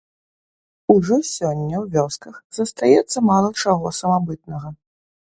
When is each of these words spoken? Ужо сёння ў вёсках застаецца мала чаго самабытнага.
Ужо 0.93 1.17
сёння 1.35 1.75
ў 1.79 1.83
вёсках 1.95 2.39
застаецца 2.59 3.17
мала 3.29 3.49
чаго 3.65 3.87
самабытнага. 3.99 4.67